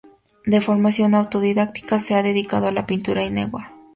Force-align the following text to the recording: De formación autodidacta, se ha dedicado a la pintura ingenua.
De 0.47 0.61
formación 0.61 1.13
autodidacta, 1.13 1.99
se 1.99 2.15
ha 2.15 2.23
dedicado 2.23 2.65
a 2.65 2.71
la 2.71 2.87
pintura 2.87 3.21
ingenua. 3.23 3.71